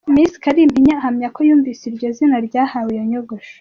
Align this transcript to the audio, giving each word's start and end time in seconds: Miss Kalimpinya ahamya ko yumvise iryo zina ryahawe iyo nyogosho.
Miss 0.13 0.31
Kalimpinya 0.43 0.93
ahamya 0.99 1.27
ko 1.35 1.39
yumvise 1.47 1.83
iryo 1.89 2.07
zina 2.17 2.37
ryahawe 2.47 2.89
iyo 2.95 3.03
nyogosho. 3.09 3.55